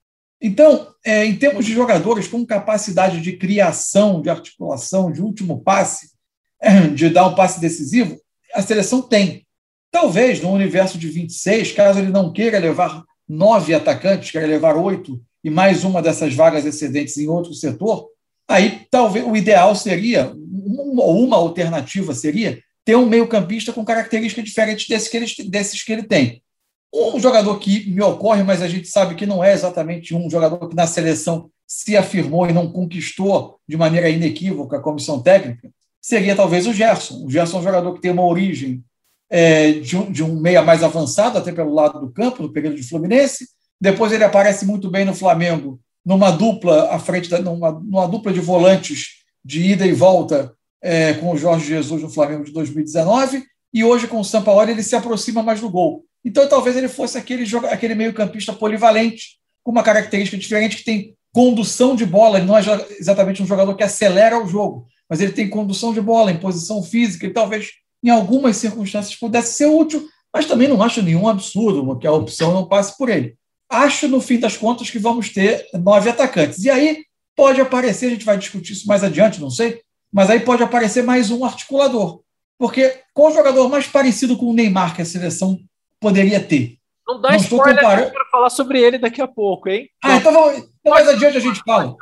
[0.43, 6.09] Então, é, em termos de jogadores com capacidade de criação, de articulação, de último passe,
[6.93, 8.19] de dar um passe decisivo,
[8.53, 9.47] a seleção tem.
[9.89, 15.21] Talvez no universo de 26, caso ele não queira levar nove atacantes, queira levar oito
[15.41, 18.09] e mais uma dessas vagas excedentes em outro setor,
[18.45, 25.07] aí talvez o ideal seria, uma, uma alternativa seria, ter um meio-campista com características diferentes
[25.07, 26.43] que ele, desses que ele tem.
[26.93, 30.69] Um jogador que me ocorre, mas a gente sabe que não é exatamente um jogador
[30.69, 36.35] que na seleção se afirmou e não conquistou de maneira inequívoca a comissão técnica, seria
[36.35, 37.25] talvez o Gerson.
[37.25, 38.83] O Gerson é um jogador que tem uma origem
[39.29, 42.75] é, de, um, de um meia mais avançado, até pelo lado do campo, no período
[42.75, 43.47] de Fluminense.
[43.81, 48.31] Depois ele aparece muito bem no Flamengo, numa dupla à frente, da, numa, numa dupla
[48.31, 53.43] de volantes de ida e volta é, com o Jorge Jesus no Flamengo de 2019.
[53.73, 56.05] E hoje, com o Sampaoli, ele se aproxima mais do gol.
[56.23, 61.95] Então, talvez ele fosse aquele, aquele meio-campista polivalente, com uma característica diferente, que tem condução
[61.95, 62.37] de bola.
[62.37, 62.61] Ele não é
[62.99, 66.81] exatamente um jogador que acelera o jogo, mas ele tem condução de bola, em posição
[66.81, 67.71] física, e talvez
[68.03, 72.53] em algumas circunstâncias pudesse ser útil, mas também não acho nenhum absurdo que a opção
[72.53, 73.35] não passe por ele.
[73.69, 76.63] Acho, no fim das contas, que vamos ter nove atacantes.
[76.63, 77.03] E aí
[77.35, 79.81] pode aparecer, a gente vai discutir isso mais adiante, não sei,
[80.11, 82.21] mas aí pode aparecer mais um articulador.
[82.57, 85.59] Porque com o jogador mais parecido com o Neymar que a seleção
[86.03, 86.77] poderia ter.
[87.07, 88.11] Não dá não spoiler comparando...
[88.11, 89.89] para falar sobre ele daqui a pouco, hein?
[90.03, 90.57] Ah, então, vamos...
[90.59, 91.95] então mais adiante a gente fala.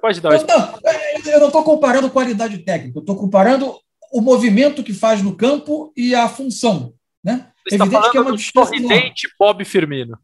[0.00, 0.46] Pode dar spoiler.
[0.46, 3.76] Não, não, eu não estou comparando qualidade técnica, eu estou comparando
[4.12, 6.94] o movimento que faz no campo e a função.
[7.22, 7.48] Né?
[7.68, 10.18] Você Evidente está que é uma do sorridente Bob Firmino.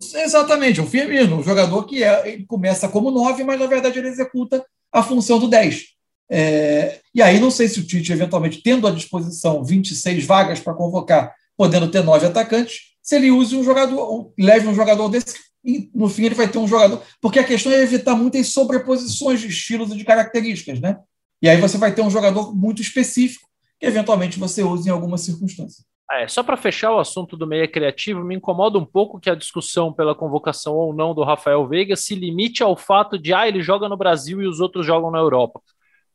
[0.00, 4.64] Exatamente, o Firmino, um jogador que é, começa como 9, mas na verdade ele executa
[4.92, 5.84] a função do 10.
[6.30, 10.74] É, e aí não sei se o Tite, eventualmente, tendo à disposição 26 vagas para
[10.74, 15.90] convocar podendo ter nove atacantes, se ele use um jogador, leve um jogador desse, e
[15.92, 17.02] no fim ele vai ter um jogador.
[17.20, 20.98] Porque a questão é evitar muitas sobreposições de estilos e de características, né?
[21.42, 23.48] E aí você vai ter um jogador muito específico
[23.80, 25.84] que eventualmente você use em alguma circunstância.
[26.10, 29.34] É, só para fechar o assunto do meia criativo, me incomoda um pouco que a
[29.34, 33.62] discussão pela convocação ou não do Rafael Veiga se limite ao fato de ah, ele
[33.62, 35.60] joga no Brasil e os outros jogam na Europa.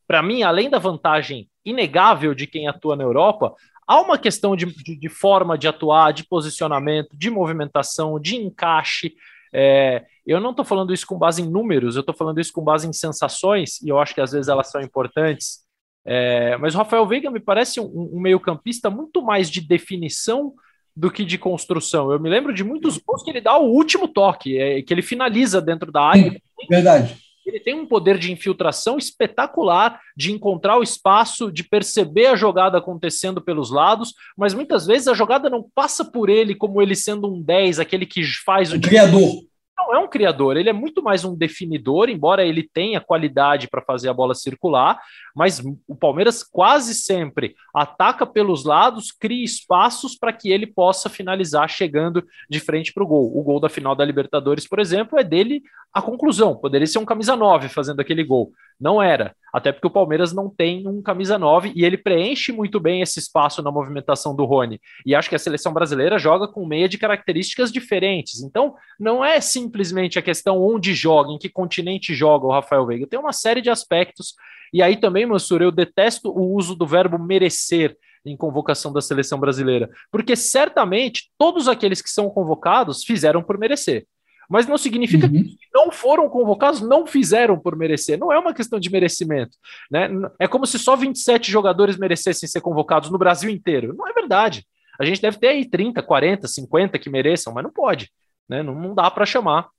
[0.08, 3.53] Para mim, além da vantagem inegável de quem atua na Europa,
[3.88, 9.13] há uma questão de, de, de forma de atuar, de posicionamento, de movimentação, de encaixe.
[9.54, 12.63] É, eu não estou falando isso com base em números, eu estou falando isso com
[12.63, 15.63] base em sensações, e eu acho que às vezes elas são importantes.
[16.06, 20.54] É, mas o Rafael Veiga me parece um, um meio-campista muito mais de definição
[20.96, 22.12] do que de construção.
[22.12, 25.02] Eu me lembro de muitos gols que ele dá o último toque, é, que ele
[25.02, 26.39] finaliza dentro da área.
[26.69, 27.17] Verdade.
[27.45, 32.77] Ele tem um poder de infiltração espetacular, de encontrar o espaço, de perceber a jogada
[32.77, 37.34] acontecendo pelos lados, mas muitas vezes a jogada não passa por ele como ele sendo
[37.34, 38.77] um 10, aquele que faz o.
[38.77, 39.52] o criador
[39.97, 44.10] é um criador, ele é muito mais um definidor, embora ele tenha qualidade para fazer
[44.10, 44.99] a bola circular,
[45.36, 51.69] mas o Palmeiras quase sempre ataca pelos lados, cria espaços para que ele possa finalizar
[51.69, 53.38] chegando de frente para o gol.
[53.38, 56.56] O gol da final da Libertadores, por exemplo, é dele a conclusão.
[56.56, 58.51] Poderia ser um camisa 9 fazendo aquele gol.
[58.79, 59.36] Não era.
[59.53, 63.19] Até porque o Palmeiras não tem um camisa 9 e ele preenche muito bem esse
[63.19, 64.82] espaço na movimentação do Rony.
[65.06, 68.41] E acho que a seleção brasileira joga com meia de características diferentes.
[68.41, 69.39] Então, não é
[69.84, 73.06] simplesmente a questão onde joga, em que continente joga o Rafael Veiga.
[73.06, 74.34] Tem uma série de aspectos.
[74.72, 79.38] E aí também, Mansur, eu detesto o uso do verbo merecer em convocação da seleção
[79.38, 84.06] brasileira, porque certamente todos aqueles que são convocados fizeram por merecer
[84.50, 85.32] mas não significa uhum.
[85.32, 88.19] que não foram convocados, não fizeram por merecer.
[88.19, 89.58] Não é uma questão de merecimento.
[89.89, 90.10] Né?
[90.38, 93.96] É como se só 27 jogadores merecessem ser convocados no Brasil inteiro.
[93.98, 94.63] Não é verdade.
[95.00, 98.12] A gente deve ter aí 30, 40, 50 que mereçam, mas não pode.
[98.47, 98.63] Né?
[98.63, 99.69] Não, não dá para chamar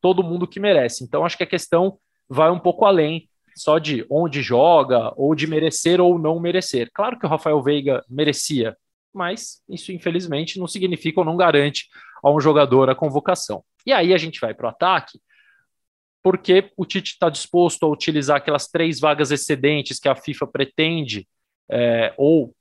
[0.00, 1.04] todo mundo que merece.
[1.04, 5.46] Então, acho que a questão vai um pouco além só de onde joga, ou de
[5.46, 6.90] merecer ou não merecer.
[6.94, 8.76] Claro que o Rafael Veiga merecia,
[9.12, 11.88] mas isso, infelizmente, não significa ou não garante
[12.22, 13.62] a um jogador a convocação.
[13.84, 15.20] E aí a gente vai para o ataque,
[16.22, 21.26] porque o Tite está disposto a utilizar aquelas três vagas excedentes que a FIFA pretende,
[21.70, 22.54] é, ou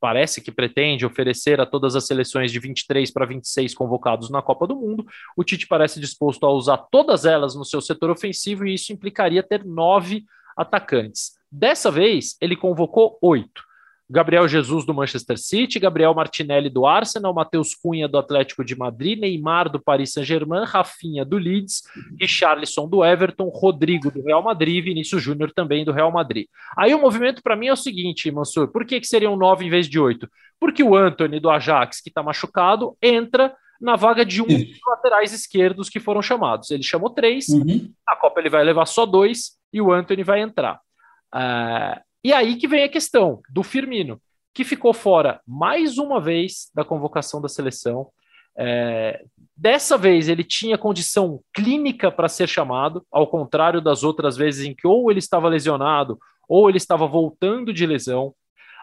[0.00, 4.66] parece que pretende oferecer a todas as seleções de 23 para 26 convocados na Copa
[4.66, 5.06] do Mundo.
[5.36, 9.42] O Tite parece disposto a usar todas elas no seu setor ofensivo e isso implicaria
[9.42, 10.24] ter nove
[10.56, 11.38] atacantes.
[11.50, 13.67] Dessa vez, ele convocou oito.
[14.10, 19.18] Gabriel Jesus do Manchester City, Gabriel Martinelli do Arsenal, Matheus Cunha do Atlético de Madrid,
[19.18, 21.82] Neymar do Paris Saint-Germain, Rafinha do Leeds,
[22.18, 26.46] Richarlison do Everton, Rodrigo do Real Madrid Vinícius Júnior também do Real Madrid.
[26.76, 29.70] Aí o movimento para mim é o seguinte, Mansur, por que, que seriam nove em
[29.70, 30.28] vez de oito?
[30.58, 35.32] Porque o Anthony do Ajax, que está machucado, entra na vaga de um dos laterais
[35.32, 36.70] esquerdos que foram chamados.
[36.70, 37.92] Ele chamou três, uhum.
[38.06, 40.80] na Copa ele vai levar só dois e o Anthony vai entrar.
[41.34, 44.20] Uh, e aí que vem a questão do Firmino,
[44.54, 48.08] que ficou fora mais uma vez da convocação da seleção.
[48.56, 49.22] É,
[49.56, 54.74] dessa vez ele tinha condição clínica para ser chamado, ao contrário das outras vezes em
[54.74, 58.34] que ou ele estava lesionado ou ele estava voltando de lesão.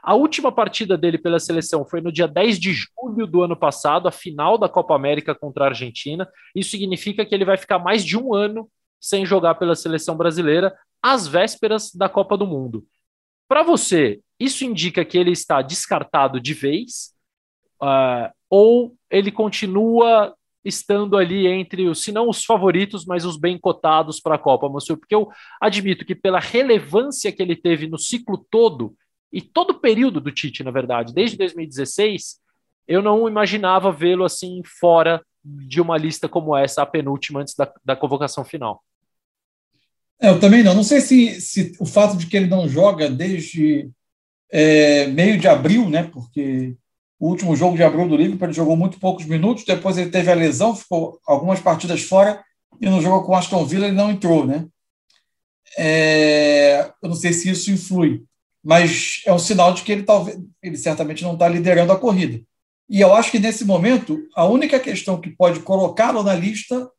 [0.02, 4.08] A última partida dele pela seleção foi no dia 10 de julho do ano passado,
[4.08, 6.30] a final da Copa América contra a Argentina.
[6.56, 8.70] Isso significa que ele vai ficar mais de um ano
[9.02, 12.86] sem jogar pela seleção brasileira, às vésperas da Copa do Mundo.
[13.48, 17.14] Para você, isso indica que ele está descartado de vez?
[17.82, 23.58] Uh, ou ele continua estando ali entre os, se não os favoritos, mas os bem
[23.58, 24.98] cotados para a Copa, Mansur?
[24.98, 25.30] Porque eu
[25.62, 28.96] admito que pela relevância que ele teve no ciclo todo,
[29.32, 32.40] e todo o período do Tite, na verdade, desde 2016,
[32.88, 37.72] eu não imaginava vê-lo assim fora de uma lista como essa, a penúltima antes da,
[37.84, 38.84] da convocação final.
[40.22, 40.74] É, eu também não.
[40.74, 43.90] Não sei se, se o fato de que ele não joga desde
[44.52, 46.04] é, meio de abril, né?
[46.04, 46.76] Porque
[47.20, 50.32] o último jogo de abril do Liverpool ele jogou muito poucos minutos, depois ele teve
[50.32, 52.44] a lesão, ficou algumas partidas fora
[52.80, 54.66] e no jogo com o Aston Villa ele não entrou, né?
[55.78, 58.24] É, eu não sei se isso influi,
[58.64, 62.42] mas é um sinal de que ele talvez, ele certamente não está liderando a corrida.
[62.90, 66.90] E eu acho que nesse momento a única questão que pode colocá-lo na lista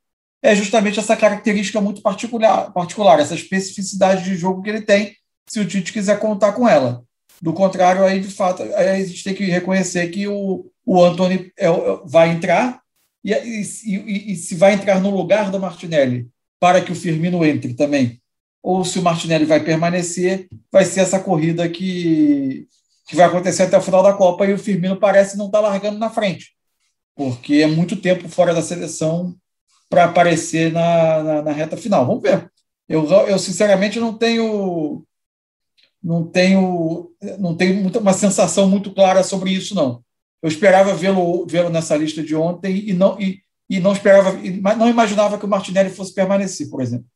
[0.43, 5.17] é justamente essa característica muito particular, particular, essa especificidade de jogo que ele tem,
[5.49, 7.03] se o Tite quiser contar com ela.
[7.41, 11.53] Do contrário, aí de fato, aí a gente tem que reconhecer que o, o Anthony
[11.59, 11.71] é, é
[12.05, 12.81] vai entrar
[13.23, 17.45] e, e, e, e, se vai entrar no lugar do Martinelli para que o Firmino
[17.45, 18.21] entre também,
[18.63, 22.67] ou se o Martinelli vai permanecer, vai ser essa corrida que,
[23.07, 25.69] que vai acontecer até o final da Copa e o Firmino parece não estar tá
[25.69, 26.53] largando na frente,
[27.15, 29.37] porque é muito tempo fora da seleção
[29.89, 32.07] para aparecer na, na, na, reta final.
[32.07, 32.51] Vamos ver.
[32.89, 35.05] Eu, eu sinceramente não tenho
[36.03, 40.03] não tenho não tenho muita, uma sensação muito clara sobre isso não.
[40.43, 44.33] Eu esperava vê-lo vê-lo nessa lista de ontem e não e, e não esperava
[44.77, 47.07] não imaginava que o Martinelli fosse permanecer, por exemplo.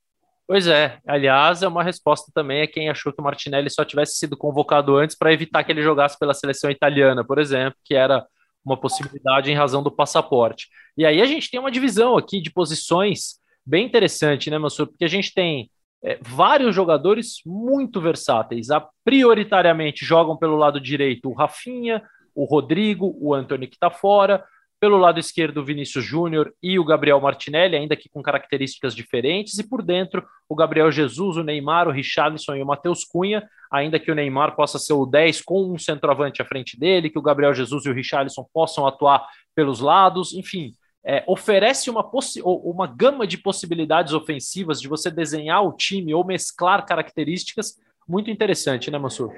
[0.50, 4.16] Pois é, aliás, é uma resposta também a quem achou que o Martinelli só tivesse
[4.16, 8.26] sido convocado antes para evitar que ele jogasse pela seleção italiana, por exemplo, que era
[8.64, 10.66] uma possibilidade em razão do passaporte.
[11.00, 14.86] E aí a gente tem uma divisão aqui de posições bem interessante, né, Mansur?
[14.86, 15.70] Porque a gente tem
[16.04, 18.70] é, vários jogadores muito versáteis.
[18.70, 22.02] A, prioritariamente jogam pelo lado direito o Rafinha,
[22.34, 24.44] o Rodrigo, o Antony que está fora.
[24.78, 29.58] Pelo lado esquerdo, o Vinícius Júnior e o Gabriel Martinelli, ainda que com características diferentes,
[29.58, 33.98] e por dentro, o Gabriel Jesus, o Neymar, o Richarlison e o Matheus Cunha, ainda
[33.98, 37.22] que o Neymar possa ser o 10 com um centroavante à frente dele, que o
[37.22, 42.08] Gabriel Jesus e o Richarlison possam atuar pelos lados, enfim, é, oferece uma,
[42.44, 47.76] uma gama de possibilidades ofensivas de você desenhar o time ou mesclar características
[48.08, 49.32] muito interessante, né, Mansur?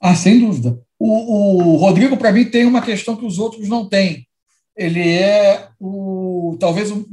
[0.00, 0.78] Ah, sem dúvida.
[0.98, 4.26] O, o Rodrigo, para mim, tem uma questão que os outros não têm.
[4.76, 7.06] Ele é o talvez o,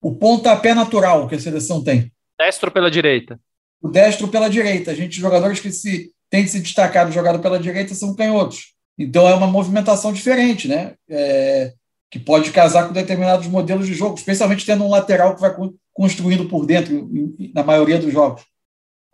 [0.00, 2.12] o pontapé natural que a seleção tem.
[2.38, 3.40] Destro pela direita.
[3.80, 4.90] O destro pela direita.
[4.90, 8.74] A gente, jogadores que se têm se destacado jogado pela direita são canhotos.
[8.98, 10.94] Então é uma movimentação diferente, né?
[11.08, 11.72] É,
[12.10, 15.54] que pode casar com determinados modelos de jogo, especialmente tendo um lateral que vai
[15.92, 17.10] construindo por dentro,
[17.54, 18.42] na maioria dos jogos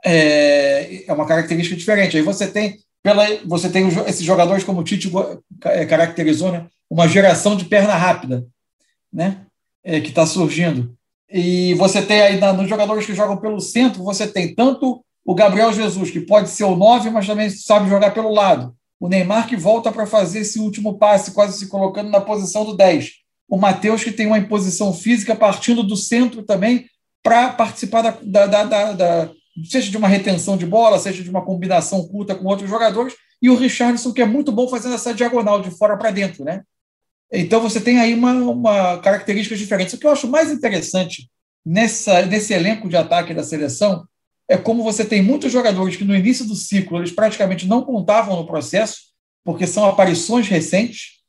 [0.04, 2.16] é, é uma característica diferente.
[2.16, 5.10] Aí você tem, pela, você tem esses jogadores como o Tite
[5.64, 6.66] é, caracterizou, né?
[6.88, 8.46] uma geração de perna rápida,
[9.12, 9.42] né?
[9.82, 10.94] É, que está surgindo.
[11.30, 15.72] E você tem aí nos jogadores que jogam pelo centro, você tem tanto o Gabriel
[15.72, 18.74] Jesus, que pode ser o 9, mas também sabe jogar pelo lado.
[19.00, 22.76] O Neymar que volta para fazer esse último passe, quase se colocando na posição do
[22.76, 23.12] 10.
[23.48, 26.86] O Matheus, que tem uma imposição física partindo do centro também
[27.22, 29.30] para participar da, da, da, da,
[29.64, 33.48] seja de uma retenção de bola, seja de uma combinação curta com outros jogadores, e
[33.48, 36.62] o Richardson, que é muito bom fazendo essa diagonal de fora para dentro, né?
[37.32, 39.94] Então você tem aí uma, uma característica diferente.
[39.94, 41.30] O que eu acho mais interessante
[41.64, 44.04] nessa, nesse elenco de ataque da seleção
[44.50, 48.34] é como você tem muitos jogadores que no início do ciclo eles praticamente não contavam
[48.34, 48.96] no processo,
[49.44, 51.20] porque são aparições recentes,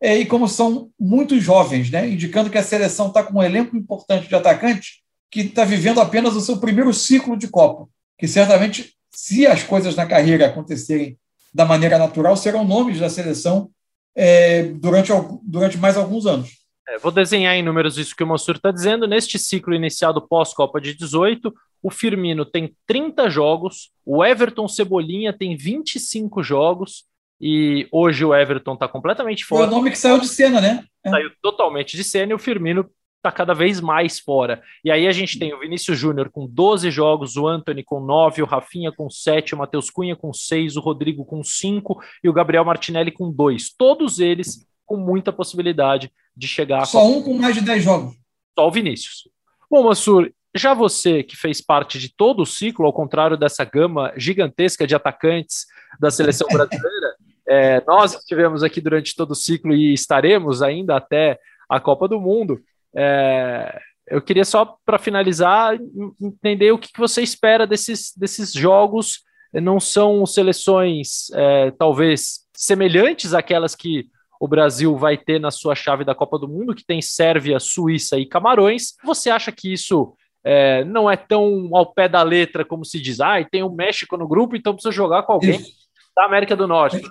[0.00, 2.08] é, e como são muito jovens, né?
[2.08, 6.36] indicando que a seleção está com um elenco importante de atacantes que está vivendo apenas
[6.36, 11.18] o seu primeiro ciclo de Copa, que certamente, se as coisas na carreira acontecerem
[11.52, 13.68] da maneira natural, serão nomes da seleção
[14.14, 15.10] é, durante,
[15.42, 16.59] durante mais alguns anos.
[16.90, 19.06] É, vou desenhar em números isso que o Mansur está dizendo.
[19.06, 25.56] Neste ciclo iniciado pós-Copa de 18, o Firmino tem 30 jogos, o Everton Cebolinha tem
[25.56, 27.04] 25 jogos,
[27.40, 29.66] e hoje o Everton está completamente fora.
[29.66, 30.84] Foi o nome que saiu de cena, né?
[31.04, 31.10] É.
[31.10, 34.60] Saiu totalmente de cena e o Firmino está cada vez mais fora.
[34.84, 38.42] E aí a gente tem o Vinícius Júnior com 12 jogos, o Anthony com 9,
[38.42, 42.32] o Rafinha com 7, o Matheus Cunha com 6, o Rodrigo com 5 e o
[42.32, 43.74] Gabriel Martinelli com 2.
[43.76, 46.86] Todos eles com muita possibilidade de chegar.
[46.86, 48.16] Só um com mais de 10 jogos.
[48.58, 49.28] Só o Vinícius.
[49.70, 54.12] Bom, Mansur, já você que fez parte de todo o ciclo, ao contrário dessa gama
[54.16, 55.66] gigantesca de atacantes
[56.00, 57.14] da seleção brasileira,
[57.46, 62.18] é, nós estivemos aqui durante todo o ciclo e estaremos ainda até a Copa do
[62.18, 62.60] Mundo.
[62.96, 65.78] É, eu queria só, para finalizar,
[66.20, 69.20] entender o que, que você espera desses, desses jogos.
[69.52, 74.08] Não são seleções, é, talvez, semelhantes àquelas que
[74.40, 78.18] o Brasil vai ter na sua chave da Copa do Mundo, que tem Sérvia, Suíça
[78.18, 78.94] e Camarões.
[79.04, 83.20] Você acha que isso é, não é tão ao pé da letra como se diz?
[83.20, 85.72] Ah, tem o México no grupo, então precisa jogar com alguém isso.
[86.16, 87.02] da América do Norte.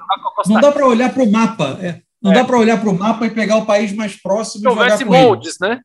[0.47, 1.77] Não dá para olhar para o mapa.
[1.79, 2.01] É.
[2.19, 2.33] Não é.
[2.33, 5.05] dá para olhar para o mapa e pegar o país mais próximo e jogar com
[5.05, 5.75] moldes, ele.
[5.75, 5.81] né?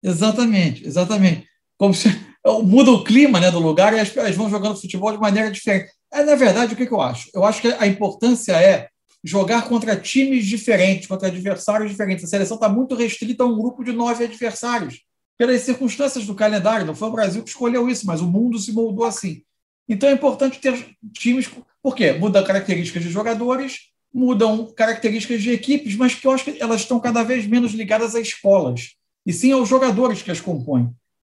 [0.00, 1.48] Exatamente, exatamente.
[1.76, 2.08] Como se
[2.62, 5.90] muda o clima né, do lugar e as pessoas vão jogando futebol de maneira diferente.
[6.12, 7.28] É, na verdade, o que, que eu acho?
[7.34, 8.88] Eu acho que a importância é
[9.22, 12.24] jogar contra times diferentes, contra adversários diferentes.
[12.24, 15.02] A seleção está muito restrita a um grupo de nove adversários,
[15.36, 16.86] pelas circunstâncias do calendário.
[16.86, 19.42] Não foi o Brasil que escolheu isso, mas o mundo se moldou assim.
[19.88, 21.50] Então é importante ter times.
[21.82, 22.12] Por quê?
[22.12, 26.98] Muda características de jogadores, mudam características de equipes, mas que eu acho que elas estão
[27.00, 28.94] cada vez menos ligadas a escolas,
[29.26, 30.90] e sim aos jogadores que as compõem.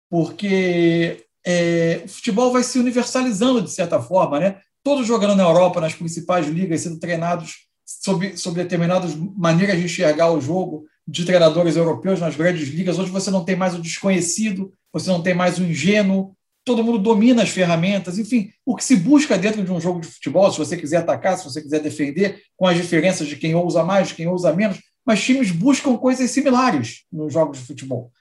[0.09, 4.59] Porque é, o futebol vai se universalizando de certa forma, né?
[4.83, 7.65] Todos jogando na Europa, nas principais ligas, sendo treinados
[8.01, 12.97] sob, sob determinadas maneiras de enxergar o jogo de treinadores europeus nas grandes ligas.
[12.97, 16.97] Hoje você não tem mais o desconhecido, você não tem mais o ingênuo, todo mundo
[16.97, 20.57] domina as ferramentas, enfim, o que se busca dentro de um jogo de futebol, se
[20.57, 24.15] você quiser atacar, se você quiser defender, com as diferenças de quem ousa mais, de
[24.15, 28.11] quem ousa menos, mas times buscam coisas similares nos jogos de futebol.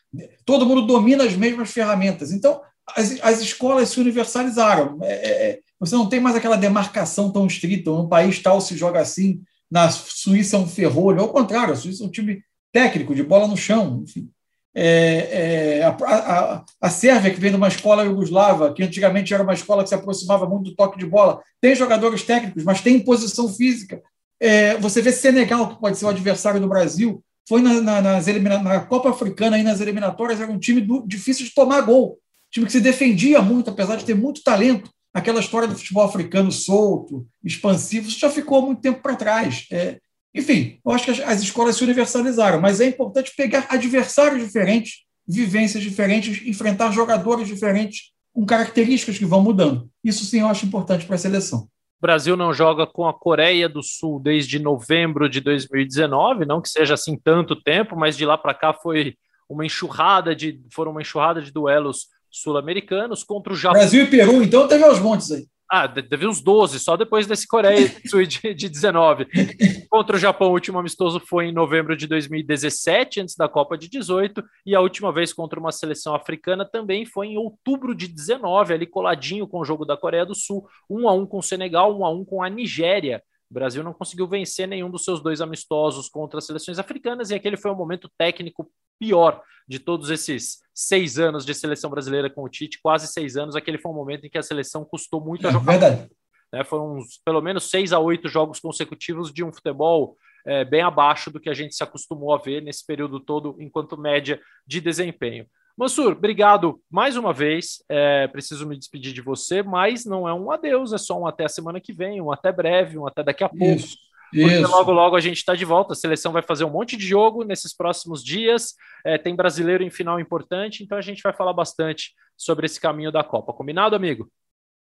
[0.45, 2.31] Todo mundo domina as mesmas ferramentas.
[2.31, 2.61] Então,
[2.95, 4.99] as, as escolas se universalizaram.
[5.03, 7.91] É, é, é você não tem mais aquela demarcação tão estrita.
[7.91, 9.41] No país tal se joga assim,
[9.75, 11.21] na Suíça é um ferrolho.
[11.21, 14.05] Ao contrário, a Suíça é um time técnico, de bola no chão.
[14.05, 14.31] Enfim.
[14.73, 19.43] É, é, a, a, a, Sérvia, que vem de uma escola iugoslava, que antigamente era
[19.43, 23.01] uma escola que se aproximava muito do toque de bola, tem jogadores técnicos, mas tem
[23.01, 24.01] posição física.
[24.39, 28.27] É, você vê Senegal, que pode ser o adversário do Brasil, foi na, na, nas
[28.27, 32.19] na Copa Africana, aí nas eliminatórias, era um time do, difícil de tomar gol.
[32.49, 34.89] Time que se defendia muito, apesar de ter muito talento.
[35.15, 39.67] Aquela história do futebol africano solto, expansivo, isso já ficou há muito tempo para trás.
[39.71, 39.99] É,
[40.35, 45.05] enfim, eu acho que as, as escolas se universalizaram, mas é importante pegar adversários diferentes,
[45.27, 49.89] vivências diferentes, enfrentar jogadores diferentes, com características que vão mudando.
[50.03, 51.69] Isso sim eu acho importante para a seleção.
[51.99, 56.69] O Brasil não joga com a Coreia do Sul desde novembro de 2019, não que
[56.69, 59.15] seja assim tanto tempo, mas de lá para cá foi
[59.49, 63.81] uma enxurrada de foram uma enxurrada de duelos sul-americanos contra o Japão.
[63.81, 65.47] Brasil e Peru, então teve aos montes aí.
[65.71, 67.91] Ah, teve uns 12, só depois desse Coreia
[68.29, 69.27] de, de 19.
[69.91, 73.89] Contra o Japão, o último amistoso foi em novembro de 2017, antes da Copa de
[73.89, 78.75] 18, e a última vez contra uma seleção africana também foi em outubro de 19,
[78.75, 81.99] ali coladinho com o jogo da Coreia do Sul, um a um com o Senegal,
[81.99, 83.23] um a um com a Nigéria.
[83.55, 87.37] O Brasil não conseguiu vencer nenhum dos seus dois amistosos contra as seleções africanas, e
[87.37, 92.43] aquele foi o momento técnico pior de todos esses seis anos de seleção brasileira com
[92.43, 93.55] o Tite, quase seis anos.
[93.55, 95.79] Aquele foi um momento em que a seleção custou muito a jogar.
[95.79, 96.11] Verdade.
[96.53, 100.83] Né, foram uns, pelo menos seis a oito jogos consecutivos de um futebol é, bem
[100.83, 104.81] abaixo do que a gente se acostumou a ver nesse período todo, enquanto média de
[104.81, 105.47] desempenho.
[105.77, 107.83] Mansur, obrigado mais uma vez.
[107.89, 111.45] É, preciso me despedir de você, mas não é um adeus, é só um até
[111.45, 113.65] a semana que vem, um até breve, um até daqui a pouco.
[113.65, 113.97] Isso.
[114.31, 114.71] Porque Isso.
[114.71, 115.93] logo, logo a gente está de volta.
[115.93, 118.75] A seleção vai fazer um monte de jogo nesses próximos dias.
[119.05, 123.13] É, tem brasileiro em final importante, então a gente vai falar bastante sobre esse caminho
[123.13, 123.53] da Copa.
[123.53, 124.29] Combinado, amigo?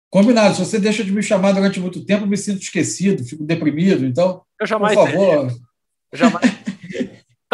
[0.09, 0.55] Combinado.
[0.55, 4.05] Se você deixa de me chamar durante muito tempo, me sinto esquecido, fico deprimido.
[4.05, 5.51] Então, eu jamais por favor.
[6.11, 6.64] Eu jamais.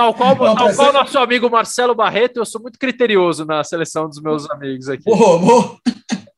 [0.02, 0.94] Tal qual, Não, tal qual ser...
[0.94, 5.04] nosso amigo Marcelo Barreto, eu sou muito criterioso na seleção dos meus amigos aqui.
[5.04, 5.78] Boa, boa.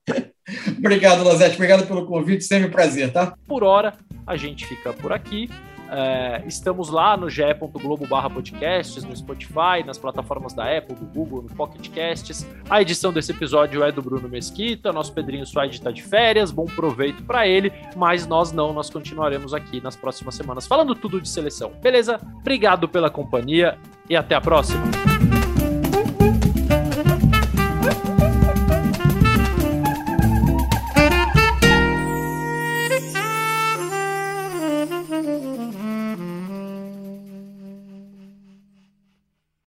[0.78, 1.55] Obrigado, Lozete.
[1.55, 2.43] Obrigado pelo convite.
[2.43, 3.34] Sempre um prazer, tá?
[3.47, 3.93] Por hora,
[4.28, 5.49] a gente fica por aqui.
[5.91, 11.43] É, estamos lá no ge.globo barra podcasts, no Spotify, nas plataformas da Apple, do Google,
[11.43, 12.47] no Pocket Casts.
[12.69, 16.65] A edição desse episódio é do Bruno Mesquita, nosso Pedrinho Suaide está de férias, bom
[16.65, 21.29] proveito para ele, mas nós não, nós continuaremos aqui nas próximas semanas falando tudo de
[21.29, 21.71] seleção.
[21.81, 22.19] Beleza?
[22.39, 23.77] Obrigado pela companhia
[24.09, 25.12] e até a próxima.